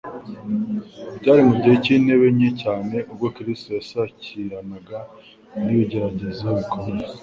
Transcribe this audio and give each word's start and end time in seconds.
Byari 1.19 1.41
mu 1.47 1.55
gihe 1.61 1.75
cy'intege 1.83 2.27
nke 2.37 2.49
cyane 2.61 2.95
ubwo 3.11 3.27
Kristo 3.35 3.69
yasakiranaga 3.77 4.99
n'ibigeragezo 5.65 6.45
bikomeye 6.57 7.05